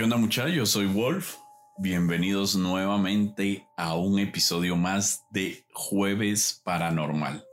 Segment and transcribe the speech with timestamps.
[0.00, 0.70] ¿Qué onda muchachos?
[0.70, 1.34] Soy Wolf.
[1.76, 7.44] Bienvenidos nuevamente a un episodio más de Jueves Paranormal.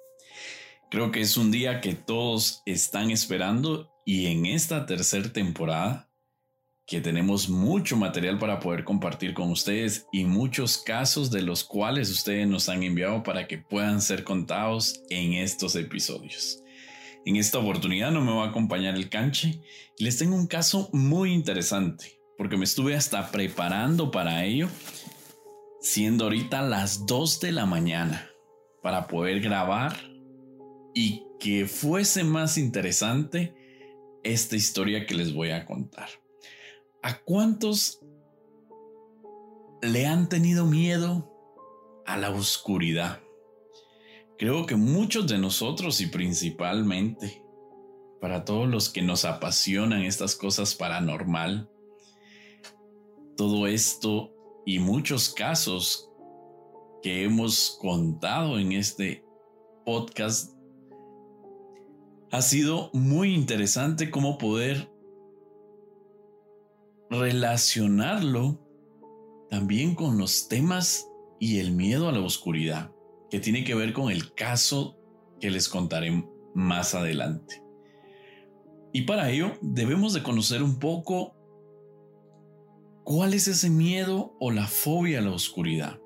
[0.89, 6.09] Creo que es un día que todos están esperando y en esta tercera temporada
[6.85, 12.09] que tenemos mucho material para poder compartir con ustedes y muchos casos de los cuales
[12.09, 16.63] ustedes nos han enviado para que puedan ser contados en estos episodios.
[17.25, 19.59] En esta oportunidad no me va a acompañar el canche
[19.99, 24.69] les tengo un caso muy interesante porque me estuve hasta preparando para ello,
[25.81, 28.29] siendo ahorita las 2 de la mañana,
[28.81, 29.97] para poder grabar
[30.93, 33.55] y que fuese más interesante
[34.23, 36.09] esta historia que les voy a contar.
[37.01, 38.01] ¿A cuántos
[39.81, 41.31] le han tenido miedo
[42.05, 43.21] a la oscuridad?
[44.37, 47.43] Creo que muchos de nosotros y principalmente
[48.21, 51.69] para todos los que nos apasionan estas cosas paranormal,
[53.37, 54.33] todo esto
[54.65, 56.11] y muchos casos
[57.01, 59.23] que hemos contado en este
[59.85, 60.57] podcast,
[62.31, 64.91] ha sido muy interesante cómo poder
[67.09, 68.59] relacionarlo
[69.49, 71.07] también con los temas
[71.39, 72.91] y el miedo a la oscuridad,
[73.29, 74.99] que tiene que ver con el caso
[75.39, 77.63] que les contaré más adelante.
[78.91, 81.36] Y para ello debemos de conocer un poco
[83.09, 85.97] ¿Cuál es ese miedo o la fobia a la oscuridad?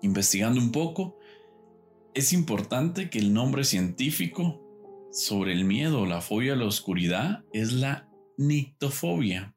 [0.00, 1.18] Investigando un poco,
[2.14, 4.58] es importante que el nombre científico
[5.12, 8.08] sobre el miedo o la fobia a la oscuridad es la
[8.38, 9.54] nictofobia,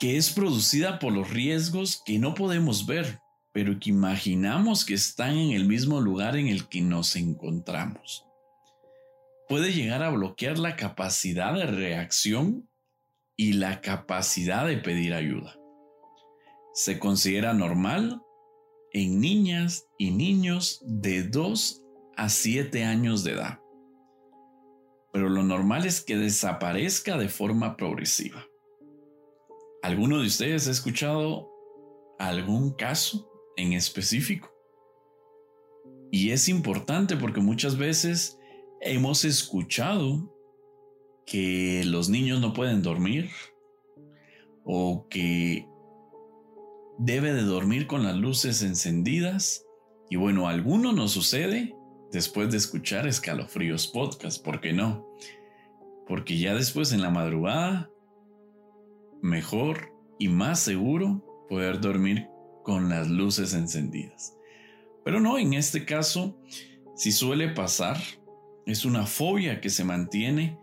[0.00, 3.20] que es producida por los riesgos que no podemos ver,
[3.52, 8.26] pero que imaginamos que están en el mismo lugar en el que nos encontramos.
[9.48, 12.68] Puede llegar a bloquear la capacidad de reacción
[13.42, 15.58] y la capacidad de pedir ayuda.
[16.74, 18.22] Se considera normal
[18.92, 21.82] en niñas y niños de 2
[22.16, 23.58] a 7 años de edad.
[25.12, 28.46] Pero lo normal es que desaparezca de forma progresiva.
[29.82, 31.50] ¿Alguno de ustedes ha escuchado
[32.20, 34.54] algún caso en específico?
[36.12, 38.38] Y es importante porque muchas veces
[38.80, 40.31] hemos escuchado
[41.26, 43.30] que los niños no pueden dormir
[44.64, 45.66] o que
[46.98, 49.64] debe de dormir con las luces encendidas.
[50.10, 51.74] Y bueno, alguno nos sucede
[52.12, 55.08] después de escuchar escalofríos podcast, ¿por qué no?
[56.06, 57.90] Porque ya después en la madrugada,
[59.22, 62.28] mejor y más seguro poder dormir
[62.62, 64.36] con las luces encendidas.
[65.04, 66.38] Pero no, en este caso,
[66.94, 67.96] si suele pasar,
[68.66, 70.58] es una fobia que se mantiene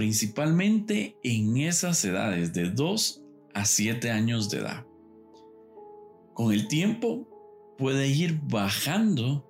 [0.00, 3.22] principalmente en esas edades de 2
[3.52, 4.86] a 7 años de edad.
[6.32, 7.28] Con el tiempo
[7.76, 9.46] puede ir bajando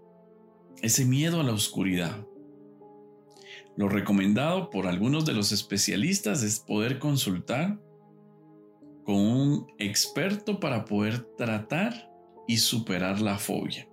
[0.83, 2.27] ese miedo a la oscuridad.
[3.77, 7.81] Lo recomendado por algunos de los especialistas es poder consultar
[9.05, 12.13] con un experto para poder tratar
[12.49, 13.89] y superar la fobia.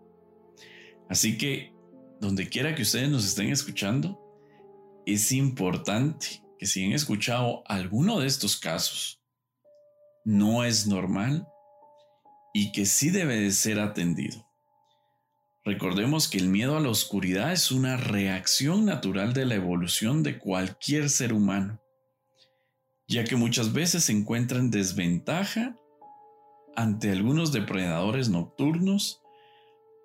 [1.08, 1.72] Así que,
[2.20, 4.20] donde quiera que ustedes nos estén escuchando,
[5.06, 9.22] es importante que si han escuchado alguno de estos casos,
[10.26, 11.48] no es normal
[12.54, 14.46] y que sí debe de ser atendido.
[15.64, 20.40] Recordemos que el miedo a la oscuridad es una reacción natural de la evolución de
[20.40, 21.82] cualquier ser humano,
[23.08, 25.76] ya que muchas veces se encuentra en desventaja
[26.76, 29.22] ante algunos depredadores nocturnos,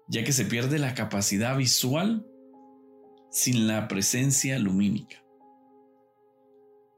[0.09, 2.27] ya que se pierde la capacidad visual
[3.31, 5.22] sin la presencia lumínica.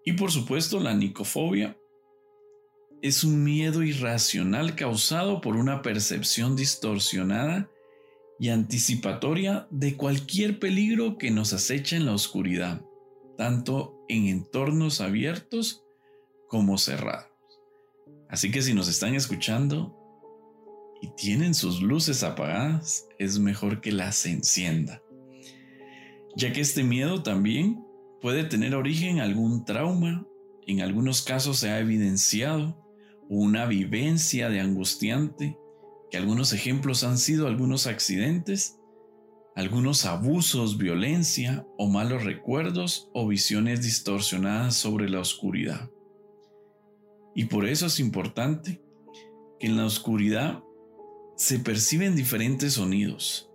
[0.05, 1.79] Y por supuesto, la nicofobia
[3.03, 7.71] es un miedo irracional causado por una percepción distorsionada
[8.39, 12.83] y anticipatoria de cualquier peligro que nos acecha en la oscuridad,
[13.37, 15.85] tanto en entornos abiertos
[16.49, 17.31] como cerrados.
[18.29, 19.97] Así que si nos están escuchando
[21.01, 25.05] y tienen sus luces apagadas, es mejor que las encienda
[26.37, 27.84] ya que este miedo también
[28.25, 30.27] puede tener origen en algún trauma,
[30.67, 32.83] en algunos casos se ha evidenciado
[33.29, 35.59] una vivencia de angustiante,
[36.11, 38.81] que algunos ejemplos han sido algunos accidentes,
[39.55, 45.91] algunos abusos, violencia o malos recuerdos o visiones distorsionadas sobre la oscuridad.
[47.35, 48.81] Y por eso es importante
[49.61, 50.65] que en la oscuridad
[51.37, 53.51] se perciben diferentes sonidos,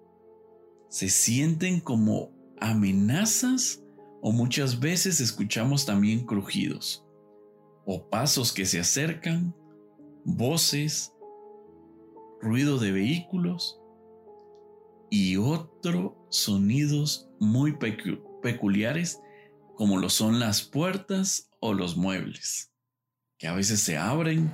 [0.90, 2.30] se sienten como
[2.60, 3.84] amenazas
[4.22, 7.06] o muchas veces escuchamos también crujidos
[7.86, 9.56] o pasos que se acercan,
[10.24, 11.14] voces,
[12.42, 13.80] ruido de vehículos
[15.10, 17.78] y otros sonidos muy
[18.42, 19.20] peculiares
[19.76, 22.72] como lo son las puertas o los muebles,
[23.38, 24.54] que a veces se abren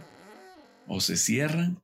[0.87, 1.83] o se cierran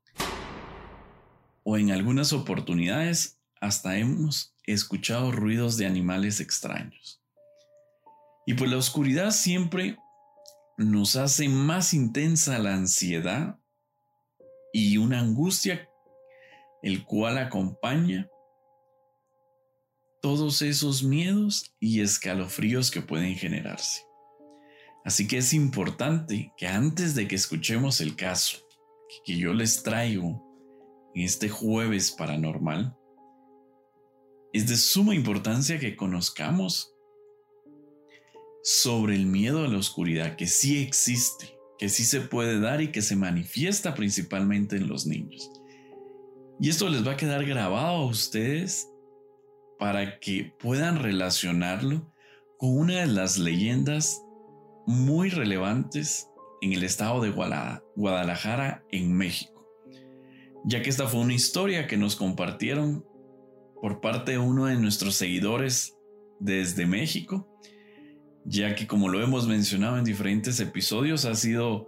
[1.64, 7.21] o en algunas oportunidades hasta hemos escuchado ruidos de animales extraños.
[8.46, 9.98] Y pues la oscuridad siempre
[10.78, 13.60] nos hace más intensa la ansiedad
[14.74, 15.88] y una angustia
[16.82, 18.28] el cual acompaña
[20.22, 24.04] todos esos miedos y escalofríos que pueden generarse.
[25.04, 28.60] Así que es importante que antes de que escuchemos el caso
[29.26, 30.44] que yo les traigo
[31.14, 32.96] en este jueves paranormal,
[34.54, 36.94] es de suma importancia que conozcamos
[38.64, 42.92] sobre el miedo a la oscuridad, que sí existe, que sí se puede dar y
[42.92, 45.52] que se manifiesta principalmente en los niños.
[46.60, 48.88] Y esto les va a quedar grabado a ustedes
[49.80, 52.14] para que puedan relacionarlo
[52.58, 54.22] con una de las leyendas
[54.86, 56.28] muy relevantes
[56.62, 59.68] en el estado de Guadalajara, en México,
[60.64, 63.04] ya que esta fue una historia que nos compartieron
[63.82, 65.98] por parte de uno de nuestros seguidores
[66.40, 67.48] desde México,
[68.46, 71.88] ya que como lo hemos mencionado en diferentes episodios, ha sido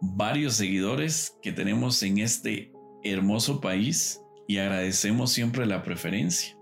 [0.00, 6.56] varios seguidores que tenemos en este hermoso país y agradecemos siempre la preferencia.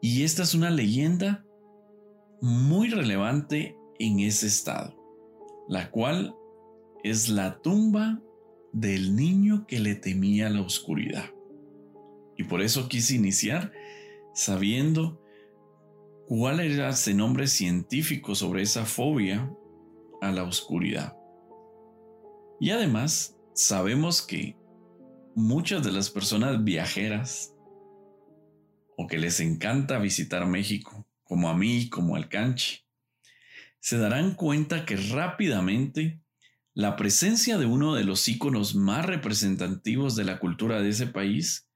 [0.00, 1.44] Y esta es una leyenda
[2.40, 4.94] muy relevante en ese estado,
[5.68, 6.34] la cual
[7.02, 8.20] es la tumba
[8.72, 11.30] del niño que le temía la oscuridad.
[12.36, 13.72] Y por eso quise iniciar
[14.34, 15.17] sabiendo
[16.28, 19.50] cuál era ese nombre científico sobre esa fobia
[20.20, 21.16] a la oscuridad.
[22.60, 24.54] Y además, sabemos que
[25.34, 27.54] muchas de las personas viajeras
[28.98, 32.84] o que les encanta visitar México, como a mí, como al canche,
[33.80, 36.20] se darán cuenta que rápidamente
[36.74, 41.67] la presencia de uno de los íconos más representativos de la cultura de ese país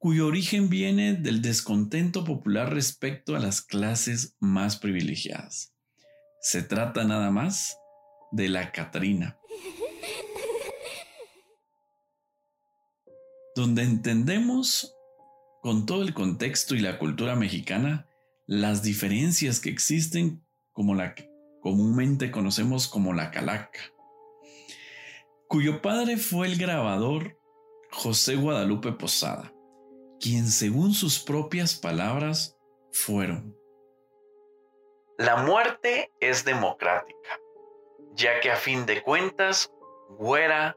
[0.00, 5.74] cuyo origen viene del descontento popular respecto a las clases más privilegiadas.
[6.40, 7.76] Se trata nada más
[8.32, 9.38] de la Catrina,
[13.54, 14.96] donde entendemos
[15.60, 18.08] con todo el contexto y la cultura mexicana
[18.46, 20.42] las diferencias que existen
[20.72, 21.30] como la que
[21.60, 23.80] comúnmente conocemos como la calaca,
[25.46, 27.38] cuyo padre fue el grabador
[27.90, 29.52] José Guadalupe Posada
[30.20, 32.56] quien según sus propias palabras
[32.92, 33.56] fueron.
[35.18, 37.40] La muerte es democrática,
[38.14, 39.72] ya que a fin de cuentas,
[40.18, 40.76] güera,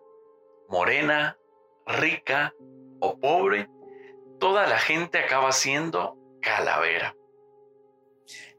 [0.69, 1.37] morena,
[1.85, 2.53] rica
[2.99, 3.69] o pobre,
[4.39, 7.15] toda la gente acaba siendo calavera.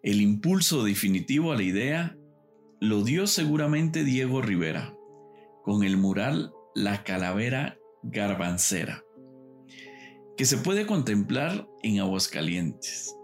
[0.02, 2.16] El impulso definitivo a la idea
[2.80, 4.94] lo dio seguramente Diego Rivera,
[5.62, 9.03] con el mural La Calavera Garbancera
[10.36, 13.14] que se puede contemplar en Aguascalientes.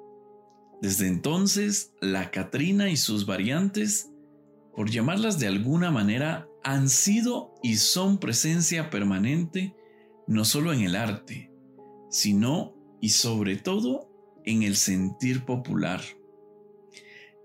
[0.81, 4.11] Desde entonces, la Catrina y sus variantes,
[4.75, 9.75] por llamarlas de alguna manera, han sido y son presencia permanente
[10.27, 11.51] no solo en el arte,
[12.11, 14.09] sino y sobre todo
[14.45, 16.01] en el sentir popular.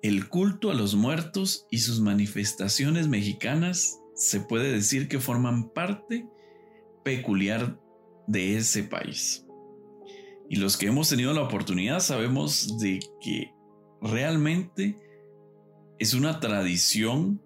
[0.01, 6.27] El culto a los muertos y sus manifestaciones mexicanas se puede decir que forman parte
[7.03, 7.79] peculiar
[8.27, 9.44] de ese país.
[10.49, 13.51] Y los que hemos tenido la oportunidad sabemos de que
[14.01, 14.95] realmente
[15.97, 17.41] es una tradición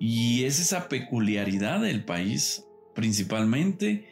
[0.00, 4.08] y es esa peculiaridad del país, principalmente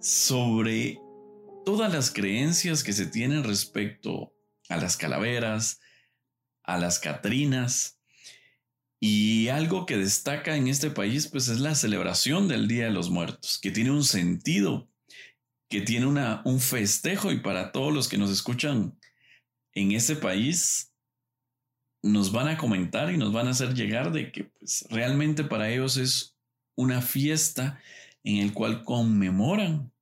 [0.00, 1.00] sobre
[1.64, 4.32] todas las creencias que se tienen respecto
[4.68, 5.80] a las calaveras,
[6.62, 7.98] a las catrinas.
[9.00, 13.10] Y algo que destaca en este país pues es la celebración del Día de los
[13.10, 14.88] Muertos, que tiene un sentido
[15.68, 18.98] que tiene una, un festejo y para todos los que nos escuchan
[19.72, 20.92] en ese país,
[22.02, 25.68] nos van a comentar y nos van a hacer llegar de que pues, realmente para
[25.70, 26.36] ellos es
[26.76, 27.80] una fiesta
[28.22, 29.92] en el cual conmemoran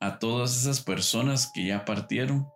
[0.00, 2.48] a todas esas personas que ya partieron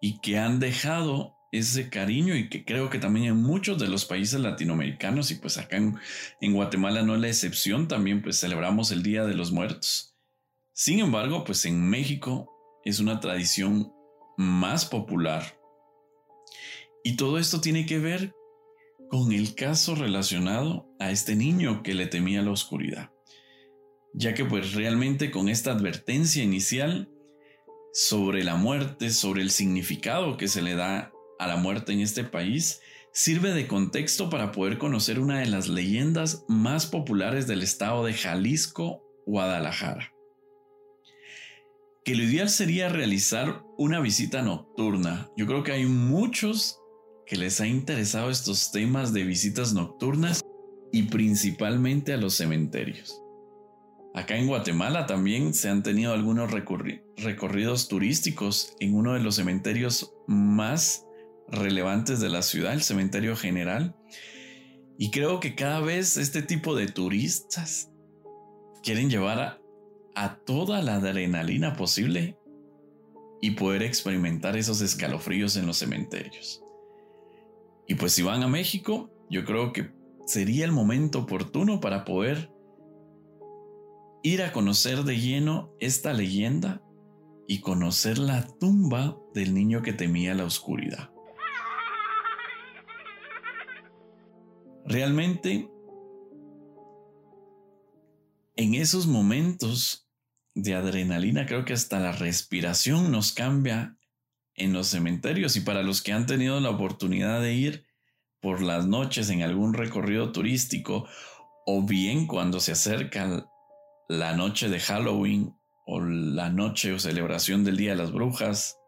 [0.00, 4.04] y que han dejado ese cariño y que creo que también en muchos de los
[4.06, 5.96] países latinoamericanos y pues acá en,
[6.40, 10.11] en Guatemala no es la excepción, también pues celebramos el Día de los Muertos
[10.72, 12.50] sin embargo, pues en México
[12.84, 13.92] es una tradición
[14.36, 15.60] más popular.
[17.04, 18.34] Y todo esto tiene que ver
[19.10, 23.10] con el caso relacionado a este niño que le temía la oscuridad,
[24.14, 27.10] ya que pues realmente con esta advertencia inicial
[27.92, 32.24] sobre la muerte, sobre el significado que se le da a la muerte en este
[32.24, 32.80] país,
[33.12, 38.14] sirve de contexto para poder conocer una de las leyendas más populares del estado de
[38.14, 40.11] Jalisco, Guadalajara.
[42.04, 45.30] Que lo ideal sería realizar una visita nocturna.
[45.36, 46.80] Yo creo que hay muchos
[47.26, 50.42] que les ha interesado estos temas de visitas nocturnas
[50.90, 53.22] y principalmente a los cementerios.
[54.14, 60.12] Acá en Guatemala también se han tenido algunos recorridos turísticos en uno de los cementerios
[60.26, 61.06] más
[61.48, 63.96] relevantes de la ciudad, el cementerio general.
[64.98, 67.90] Y creo que cada vez este tipo de turistas
[68.82, 69.61] quieren llevar
[70.14, 72.38] a, toda la adrenalina posible
[73.40, 76.62] y poder experimentar esos escalofríos en los cementerios.
[77.86, 79.92] Y pues si van a México, yo creo que
[80.26, 82.52] sería el momento oportuno para poder
[84.22, 86.82] ir a conocer de lleno esta leyenda
[87.48, 91.10] y conocer la tumba del niño que temía la oscuridad.
[94.84, 95.68] Realmente,
[98.56, 100.01] en esos momentos
[100.54, 103.96] de adrenalina, creo que hasta la respiración nos cambia
[104.54, 107.86] en los cementerios y para los que han tenido la oportunidad de ir
[108.40, 111.08] por las noches en algún recorrido turístico
[111.66, 113.46] o bien cuando se acerca
[114.08, 115.54] la noche de Halloween
[115.86, 118.78] o la noche o celebración del Día de las Brujas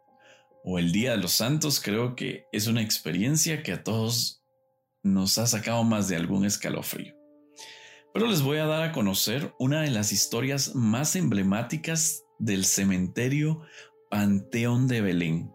[0.64, 4.42] o el Día de los Santos, creo que es una experiencia que a todos
[5.02, 7.23] nos ha sacado más de algún escalofrío.
[8.14, 13.62] Pero les voy a dar a conocer una de las historias más emblemáticas del cementerio
[14.08, 15.52] Panteón de Belén,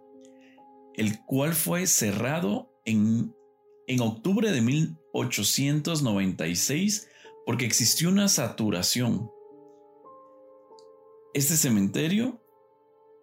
[0.95, 3.33] el cual fue cerrado en,
[3.87, 7.07] en octubre de 1896
[7.45, 9.31] porque existió una saturación.
[11.33, 12.43] Este cementerio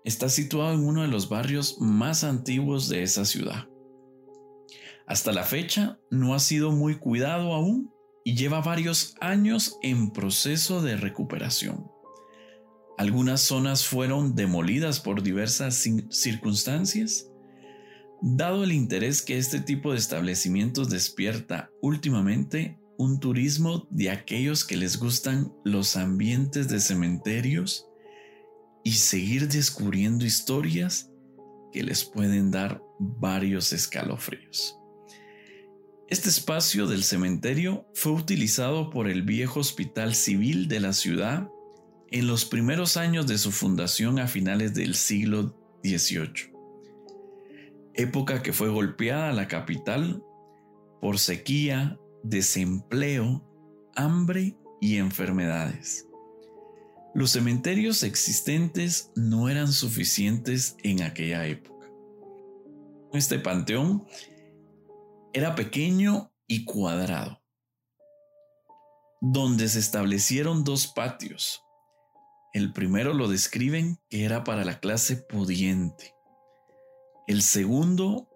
[0.02, 3.69] está situado en uno de los barrios más antiguos de esa ciudad.
[5.07, 7.95] Hasta la fecha no ha sido muy cuidado aún
[8.26, 11.88] y lleva varios años en proceso de recuperación.
[12.99, 17.30] Algunas zonas fueron demolidas por diversas circunstancias.
[18.21, 24.76] Dado el interés que este tipo de establecimientos despierta últimamente, un turismo de aquellos que
[24.76, 27.87] les gustan los ambientes de cementerios
[28.83, 31.12] y seguir descubriendo historias
[31.73, 34.76] que les pueden dar varios escalofríos.
[36.09, 41.51] Este espacio del cementerio fue utilizado por el viejo hospital civil de la ciudad
[42.13, 46.53] en los primeros años de su fundación a finales del siglo XVIII,
[47.95, 50.23] época que fue golpeada la capital
[51.01, 53.45] por sequía, desempleo,
[53.97, 56.07] hambre y enfermedades.
[57.17, 61.89] Los cementerios existentes no eran suficientes en aquella época.
[63.13, 64.07] Este panteón
[65.37, 67.43] era pequeño y cuadrado,
[69.21, 71.62] donde se establecieron dos patios.
[72.55, 76.14] El primero lo describen que era para la clase pudiente,
[77.26, 78.31] el segundo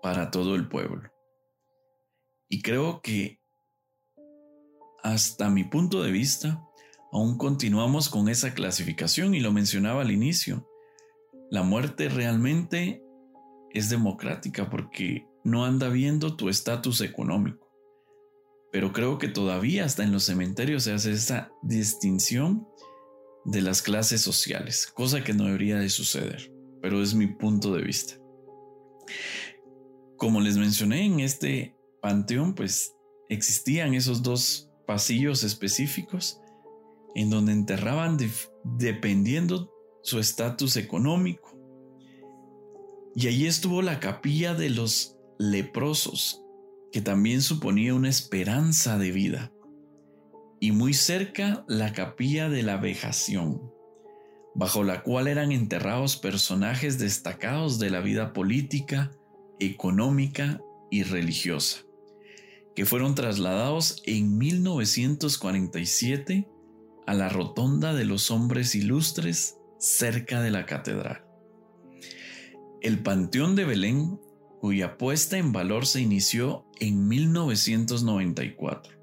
[0.00, 1.12] para todo el pueblo.
[2.48, 3.42] Y creo que
[5.02, 6.66] hasta mi punto de vista,
[7.12, 10.66] aún continuamos con esa clasificación y lo mencionaba al inicio.
[11.50, 13.04] La muerte realmente
[13.74, 17.70] es democrática porque no anda viendo tu estatus económico.
[18.72, 22.66] Pero creo que todavía hasta en los cementerios se hace esa distinción
[23.44, 27.82] de las clases sociales, cosa que no debería de suceder, pero es mi punto de
[27.82, 28.14] vista.
[30.16, 32.94] Como les mencioné en este panteón, pues
[33.28, 36.40] existían esos dos pasillos específicos
[37.14, 38.18] en donde enterraban
[38.64, 41.56] dependiendo su estatus económico.
[43.14, 46.44] Y allí estuvo la capilla de los leprosos,
[46.92, 49.50] que también suponía una esperanza de vida,
[50.60, 53.72] y muy cerca la capilla de la vejación,
[54.54, 59.12] bajo la cual eran enterrados personajes destacados de la vida política,
[59.58, 61.86] económica y religiosa,
[62.76, 66.50] que fueron trasladados en 1947
[67.06, 71.24] a la Rotonda de los Hombres Ilustres cerca de la catedral.
[72.82, 74.20] El Panteón de Belén
[74.60, 78.94] cuya puesta en valor se inició en 1994.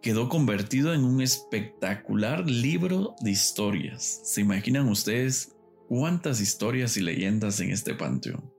[0.00, 4.22] Quedó convertido en un espectacular libro de historias.
[4.24, 5.54] ¿Se imaginan ustedes
[5.88, 8.52] cuántas historias y leyendas en este panteón?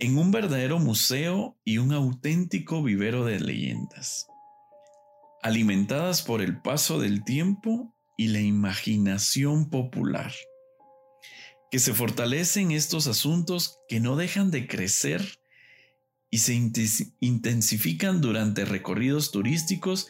[0.00, 4.28] en un verdadero museo y un auténtico vivero de leyendas,
[5.42, 10.32] alimentadas por el paso del tiempo y la imaginación popular,
[11.70, 15.40] que se fortalecen estos asuntos que no dejan de crecer
[16.30, 16.54] y se
[17.20, 20.08] intensifican durante recorridos turísticos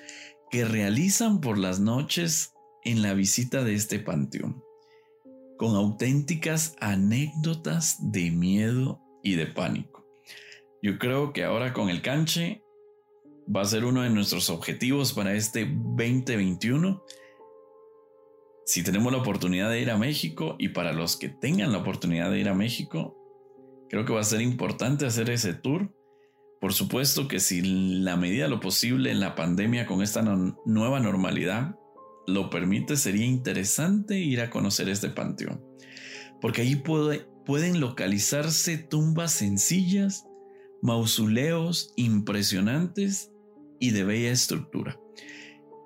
[0.51, 2.53] que realizan por las noches
[2.85, 4.63] en la visita de este panteón,
[5.57, 10.07] con auténticas anécdotas de miedo y de pánico.
[10.83, 12.63] Yo creo que ahora con el canche
[13.55, 17.03] va a ser uno de nuestros objetivos para este 2021.
[18.69, 22.31] Si tenemos la oportunidad de ir a México y para los que tengan la oportunidad
[22.31, 23.17] de ir a México,
[23.89, 25.91] creo que va a ser importante hacer ese tour.
[26.61, 30.21] Por supuesto que si la medida de lo posible en la pandemia con esta
[30.67, 31.77] nueva normalidad
[32.27, 35.65] lo permite, sería interesante ir a conocer este panteón,
[36.43, 40.27] porque ahí puede, pueden localizarse tumbas sencillas,
[40.83, 43.33] mausoleos impresionantes
[43.81, 45.01] y de bella estructura,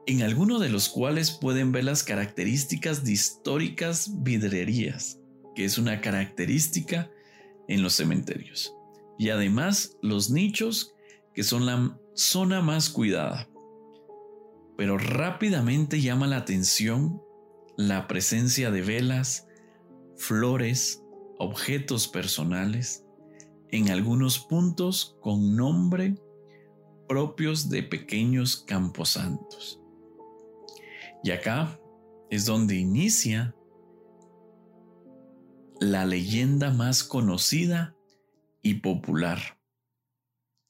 [0.06, 5.20] en algunos de los cuales pueden ver las características históricas vidrerías,
[5.54, 7.10] que es una característica
[7.68, 8.74] en los cementerios,
[9.18, 10.94] y además los nichos,
[11.34, 13.48] que son la zona más cuidada.
[14.76, 17.22] Pero rápidamente llama la atención
[17.76, 19.46] la presencia de velas,
[20.16, 21.02] flores,
[21.38, 23.04] objetos personales,
[23.70, 26.16] en algunos puntos con nombre
[27.08, 29.81] propios de pequeños camposantos.
[31.22, 31.78] Y acá
[32.30, 33.54] es donde inicia
[35.80, 37.96] la leyenda más conocida
[38.62, 39.58] y popular,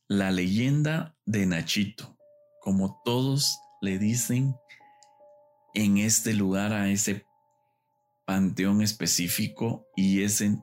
[0.08, 2.16] la leyenda de Nachito,
[2.60, 4.54] como todos le dicen
[5.74, 7.26] en este lugar a ese
[8.24, 10.58] panteón específico y, ese,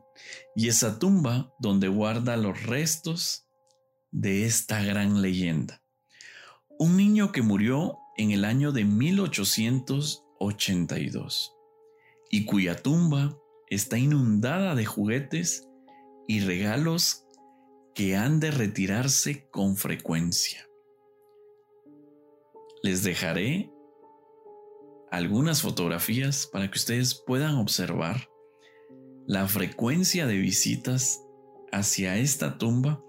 [0.55, 3.47] y esa tumba donde guarda los restos
[4.11, 5.83] de esta gran leyenda.
[6.79, 11.55] Un niño que murió en el año de 1882
[12.29, 15.69] y cuya tumba está inundada de juguetes
[16.27, 17.25] y regalos
[17.95, 20.67] que han de retirarse con frecuencia.
[22.83, 23.71] Les dejaré
[25.11, 28.29] algunas fotografías para que ustedes puedan observar
[29.27, 31.23] la frecuencia de visitas
[31.71, 33.01] hacia esta tumba,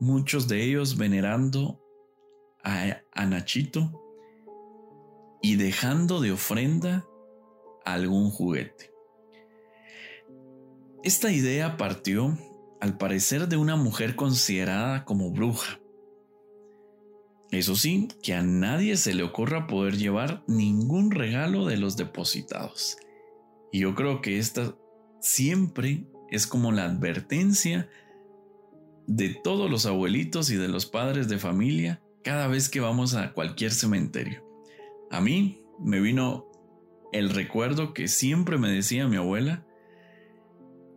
[0.00, 1.80] muchos de ellos venerando
[2.64, 4.01] a, Nachito
[5.42, 7.04] y dejando de ofrenda
[7.84, 8.92] algún juguete.
[11.02, 12.38] Esta idea partió,
[12.80, 15.80] al parecer, de una mujer considerada como bruja,
[17.52, 22.96] eso sí, que a nadie se le ocurra poder llevar ningún regalo de los depositados.
[23.70, 24.74] Y yo creo que esta
[25.20, 27.90] siempre es como la advertencia
[29.06, 33.34] de todos los abuelitos y de los padres de familia cada vez que vamos a
[33.34, 34.51] cualquier cementerio.
[35.12, 36.50] A mí me vino
[37.12, 39.64] el recuerdo que siempre me decía mi abuela,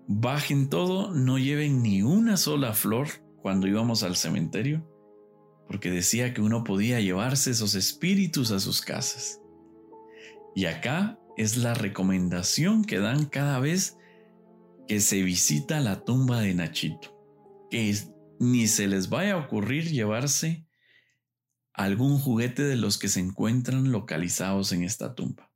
[0.07, 3.07] bajen todo, no lleven ni una sola flor
[3.43, 4.83] cuando íbamos al cementerio
[5.67, 9.41] porque decía que uno podía llevarse esos espíritus a sus casas.
[10.55, 13.97] Y acá es la recomendación que dan cada vez
[14.87, 17.17] que se visita la tumba de Nachito,
[17.69, 17.95] que
[18.39, 20.64] ni se les vaya a ocurrir llevarse
[21.75, 25.49] algún juguete de los que se encuentran localizados en esta tumba.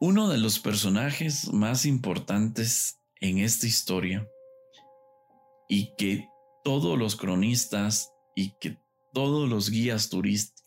[0.00, 4.28] Uno de los personajes más importantes en esta historia
[5.68, 6.28] y que
[6.64, 8.78] todos los cronistas y que
[9.12, 10.62] todos los guías turísticos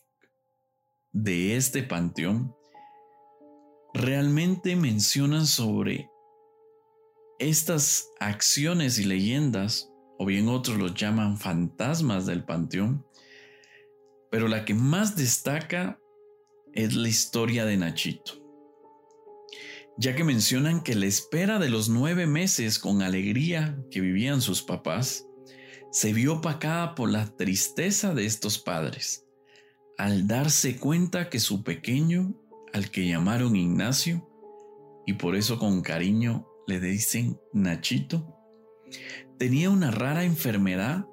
[1.12, 2.54] de este panteón
[3.94, 6.10] realmente mencionan sobre
[7.38, 13.04] estas acciones y leyendas, o bien otros los llaman fantasmas del panteón,
[14.30, 16.00] pero la que más destaca
[16.72, 18.32] es la historia de Nachito,
[19.96, 24.62] ya que mencionan que la espera de los nueve meses con alegría que vivían sus
[24.62, 25.26] papás
[25.90, 29.26] se vio opacada por la tristeza de estos padres,
[29.96, 32.34] al darse cuenta que su pequeño,
[32.74, 34.28] al que llamaron Ignacio,
[35.06, 38.36] y por eso con cariño le dicen Nachito,
[39.38, 41.06] tenía una rara enfermedad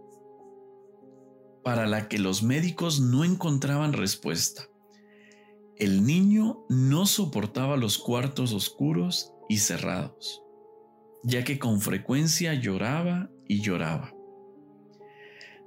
[1.63, 4.67] para la que los médicos no encontraban respuesta.
[5.77, 10.41] El niño no soportaba los cuartos oscuros y cerrados,
[11.23, 14.13] ya que con frecuencia lloraba y lloraba.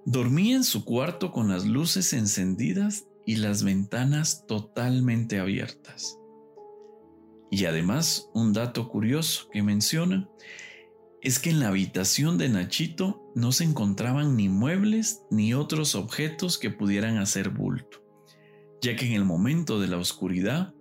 [0.05, 6.16] Dormía en su cuarto con las luces encendidas y las ventanas totalmente abiertas.
[7.51, 10.29] Y además, un dato curioso que menciona
[11.22, 16.59] es que en la habitación de Nachito no se encontraban ni muebles ni otros objetos
[16.59, 18.05] que pudieran hacer bulto,
[18.81, 20.74] ya que en el momento de la oscuridad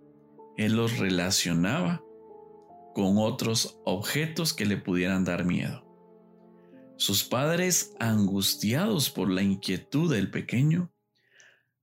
[0.58, 2.04] él los relacionaba
[2.94, 5.84] con otros objetos que le pudieran dar miedo.
[6.98, 10.94] Sus padres, angustiados por la inquietud del pequeño,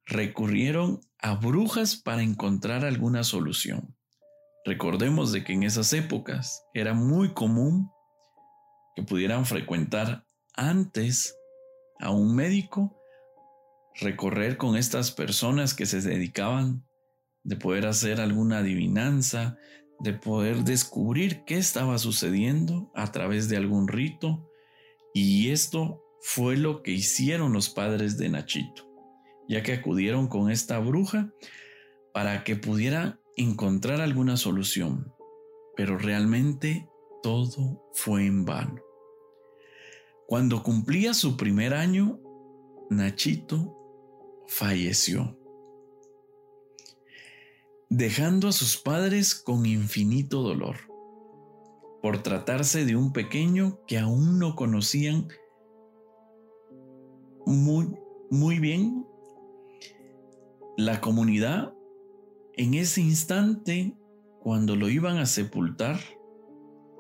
[0.07, 3.95] recurrieron a brujas para encontrar alguna solución.
[4.65, 7.91] Recordemos de que en esas épocas era muy común
[8.95, 10.25] que pudieran frecuentar
[10.55, 11.37] antes
[11.99, 12.97] a un médico,
[14.01, 16.85] recorrer con estas personas que se dedicaban
[17.45, 19.57] de poder hacer alguna adivinanza,
[20.01, 24.51] de poder descubrir qué estaba sucediendo a través de algún rito.
[25.15, 28.89] Y esto fue lo que hicieron los padres de Nachito,
[29.49, 31.33] ya que acudieron con esta bruja
[32.13, 35.13] para que pudiera encontrar alguna solución.
[35.77, 36.89] Pero realmente
[37.23, 38.81] todo fue en vano.
[40.27, 42.19] Cuando cumplía su primer año,
[42.91, 43.77] Nachito
[44.47, 45.37] falleció
[47.95, 50.77] dejando a sus padres con infinito dolor,
[52.01, 55.29] por tratarse de un pequeño que aún no conocían
[57.45, 57.95] muy,
[58.31, 59.07] muy bien.
[60.79, 61.75] La comunidad,
[62.55, 63.95] en ese instante,
[64.41, 66.01] cuando lo iban a sepultar,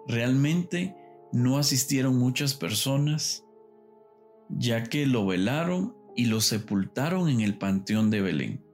[0.06, 0.96] realmente
[1.32, 3.44] no asistieron muchas personas,
[4.48, 8.64] ya que lo velaron y lo sepultaron en el Panteón de Belén.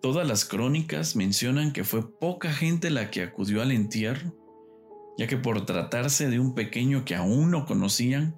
[0.00, 4.34] Todas las crónicas mencionan que fue poca gente la que acudió al entierro,
[5.16, 8.36] ya que por tratarse de un pequeño que aún no conocían,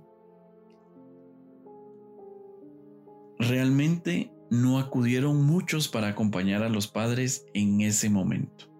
[3.38, 8.75] realmente no acudieron muchos para acompañar a los padres en ese momento.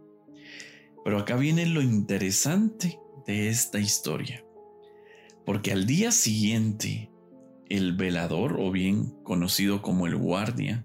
[1.06, 4.44] Pero acá viene lo interesante de esta historia,
[5.44, 7.12] porque al día siguiente,
[7.68, 10.84] el velador, o bien conocido como el guardia,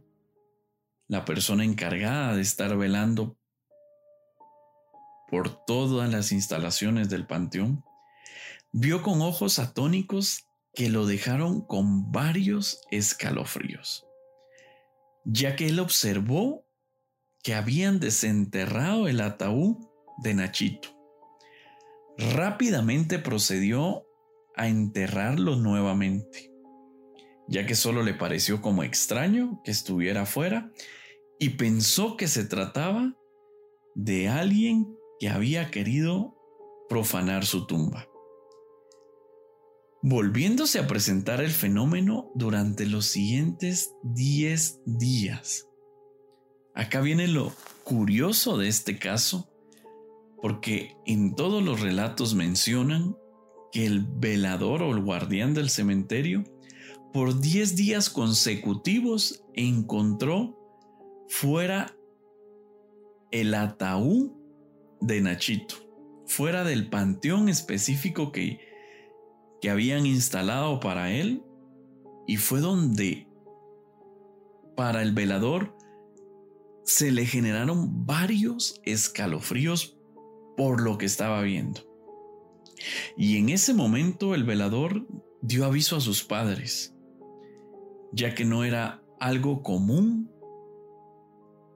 [1.08, 3.36] la persona encargada de estar velando
[5.28, 7.84] por todas las instalaciones del panteón,
[8.72, 14.06] vio con ojos atónicos que lo dejaron con varios escalofríos,
[15.26, 16.64] ya que él observó
[17.42, 19.90] que habían desenterrado el ataúd
[20.22, 20.90] de Nachito.
[22.18, 24.06] Rápidamente procedió
[24.56, 26.52] a enterrarlo nuevamente,
[27.48, 30.72] ya que solo le pareció como extraño que estuviera afuera
[31.40, 33.16] y pensó que se trataba
[33.96, 36.36] de alguien que había querido
[36.90, 38.08] profanar su tumba.
[40.04, 45.68] Volviéndose a presentar el fenómeno durante los siguientes 10 días.
[46.74, 47.54] Acá viene lo
[47.84, 49.51] curioso de este caso,
[50.41, 53.15] porque en todos los relatos mencionan
[53.71, 56.43] que el velador o el guardián del cementerio
[57.13, 60.58] por 10 días consecutivos encontró
[61.27, 61.95] fuera
[63.32, 64.32] el ataúd
[64.99, 65.75] de Nachito,
[66.25, 68.60] fuera del panteón específico que,
[69.62, 71.43] que habían instalado para él,
[72.27, 73.27] y fue donde
[74.75, 75.75] para el velador
[76.84, 80.01] se le generaron varios escalofríos
[80.62, 81.82] por lo que estaba viendo.
[83.17, 85.08] Y en ese momento el velador
[85.41, 86.93] dio aviso a sus padres,
[88.13, 90.30] ya que no era algo común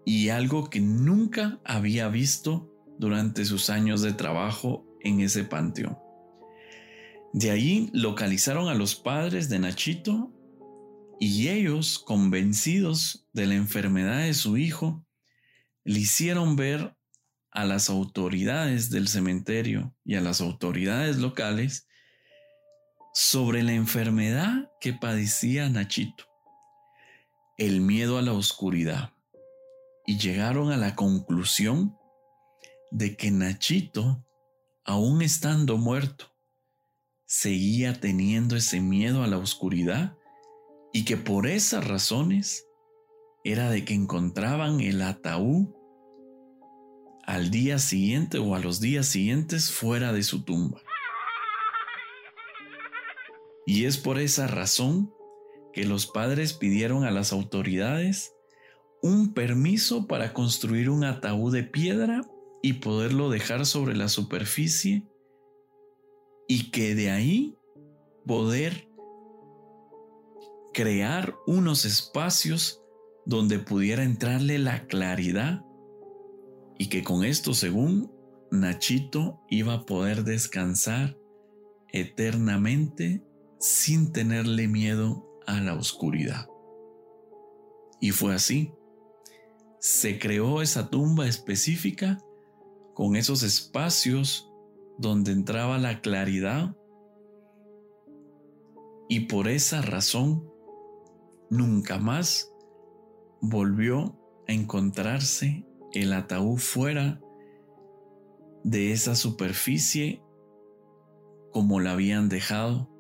[0.06, 5.98] y algo que nunca había visto durante sus años de trabajo en ese panteón.
[7.34, 10.32] De ahí localizaron a los padres de Nachito
[11.20, 15.04] y ellos, convencidos de la enfermedad de su hijo,
[15.84, 16.95] le hicieron ver
[17.56, 21.88] a las autoridades del cementerio y a las autoridades locales
[23.14, 26.26] sobre la enfermedad que padecía Nachito,
[27.58, 29.14] el miedo a la oscuridad.
[30.06, 31.98] Y llegaron a la conclusión
[32.92, 34.24] de que Nachito,
[34.84, 36.36] aún estando muerto,
[37.26, 40.18] seguía teniendo ese miedo a la oscuridad
[40.92, 42.66] y que por esas razones
[43.46, 45.75] era de que encontraban el ataúd
[47.26, 50.82] al día siguiente o a los días siguientes fuera de su tumba.
[53.66, 55.12] Y es por esa razón
[55.74, 58.34] que los padres pidieron a las autoridades
[59.02, 62.22] un permiso para construir un ataúd de piedra
[62.62, 65.08] y poderlo dejar sobre la superficie
[66.48, 67.58] y que de ahí
[68.26, 68.88] poder
[70.74, 72.82] crear unos espacios
[73.26, 75.64] donde pudiera entrarle la claridad
[76.78, 78.12] y que con esto, según
[78.52, 81.18] Nachito iba a poder descansar
[81.92, 83.24] eternamente
[83.60, 86.48] sin tenerle miedo a la oscuridad.
[88.00, 88.74] Y fue así.
[89.80, 92.20] Se creó esa tumba específica
[92.94, 94.52] con esos espacios
[94.98, 96.76] donde entraba la claridad
[99.08, 100.50] y por esa razón
[101.50, 102.52] nunca más
[103.42, 107.22] volvió a encontrarse el ataúd fuera
[108.64, 110.22] de esa superficie
[111.52, 112.92] como la habían dejado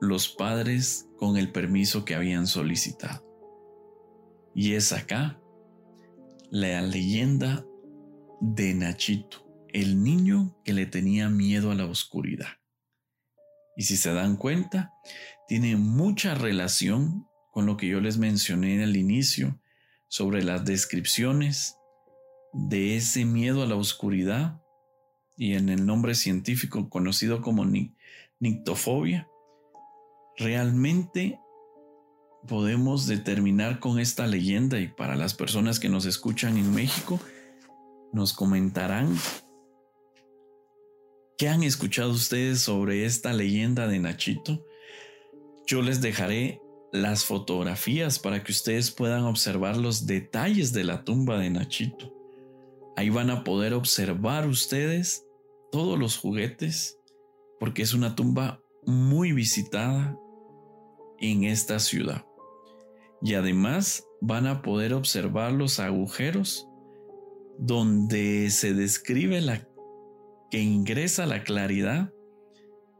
[0.00, 3.24] los padres con el permiso que habían solicitado.
[4.54, 5.40] Y es acá
[6.50, 7.64] la leyenda
[8.40, 12.58] de Nachito, el niño que le tenía miedo a la oscuridad.
[13.76, 14.92] Y si se dan cuenta,
[15.46, 19.60] tiene mucha relación con lo que yo les mencioné al inicio
[20.08, 21.76] sobre las descripciones
[22.52, 24.62] de ese miedo a la oscuridad
[25.36, 27.66] y en el nombre científico conocido como
[28.38, 29.28] nictofobia.
[30.38, 31.38] Realmente
[32.46, 37.20] podemos determinar con esta leyenda y para las personas que nos escuchan en México,
[38.12, 39.16] nos comentarán
[41.36, 44.64] qué han escuchado ustedes sobre esta leyenda de Nachito.
[45.66, 46.60] Yo les dejaré
[46.92, 52.12] las fotografías para que ustedes puedan observar los detalles de la tumba de Nachito.
[52.96, 55.26] Ahí van a poder observar ustedes
[55.70, 56.98] todos los juguetes
[57.60, 60.18] porque es una tumba muy visitada
[61.18, 62.24] en esta ciudad
[63.22, 66.68] y además van a poder observar los agujeros
[67.58, 69.66] donde se describe la
[70.50, 72.12] que ingresa la claridad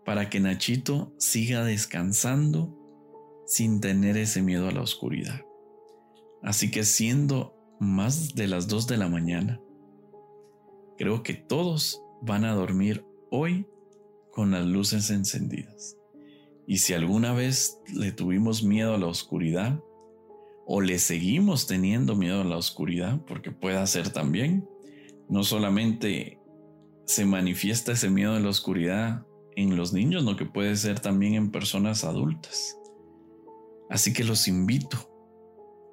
[0.04, 2.75] para que Nachito siga descansando
[3.46, 5.40] sin tener ese miedo a la oscuridad.
[6.42, 9.60] Así que siendo más de las 2 de la mañana,
[10.98, 13.66] creo que todos van a dormir hoy
[14.32, 15.96] con las luces encendidas.
[16.66, 19.80] Y si alguna vez le tuvimos miedo a la oscuridad,
[20.66, 24.68] o le seguimos teniendo miedo a la oscuridad, porque puede ser también.
[25.28, 26.40] No solamente
[27.04, 31.34] se manifiesta ese miedo a la oscuridad en los niños, no que puede ser también
[31.34, 32.76] en personas adultas.
[33.88, 35.10] Así que los invito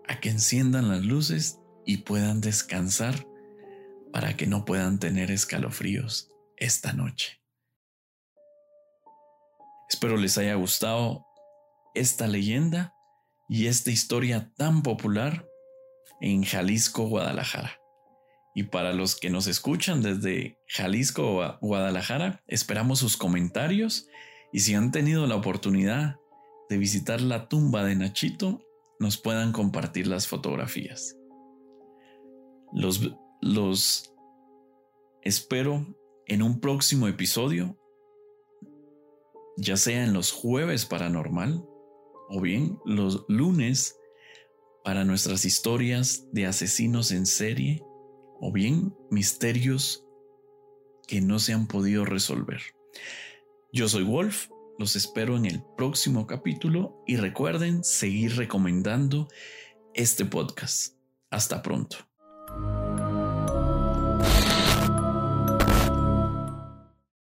[0.08, 3.28] a que enciendan las luces y puedan descansar
[4.12, 7.42] para que no puedan tener escalofríos esta noche.
[9.90, 11.26] Espero les haya gustado
[11.94, 12.94] esta leyenda
[13.48, 15.48] y esta historia tan popular
[16.22, 17.80] en Jalisco, Guadalajara.
[18.56, 24.08] Y para los que nos escuchan desde Jalisco, Guadalajara, esperamos sus comentarios
[24.52, 26.18] y si han tenido la oportunidad
[26.74, 28.68] de visitar la tumba de Nachito,
[29.00, 31.16] nos puedan compartir las fotografías.
[32.74, 34.12] Los, los
[35.22, 35.86] espero
[36.26, 37.78] en un próximo episodio,
[39.56, 41.64] ya sea en los jueves paranormal
[42.30, 43.96] o bien los lunes
[44.84, 47.84] para nuestras historias de asesinos en serie
[48.40, 50.08] o bien misterios
[51.08, 52.62] que no se han podido resolver.
[53.72, 59.28] Yo soy Wolf, los espero en el próximo capítulo y recuerden seguir recomendando
[59.94, 60.96] este podcast.
[61.30, 61.98] Hasta pronto.